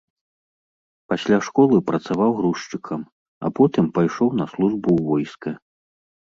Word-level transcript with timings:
Пасля 1.11 1.37
школы 1.47 1.77
працаваў 1.89 2.31
грузчыкам, 2.39 3.01
а 3.45 3.53
потым 3.61 3.85
пайшоў 3.99 4.33
на 4.41 4.45
службу 4.55 4.87
ў 4.97 5.07
войска. 5.13 5.49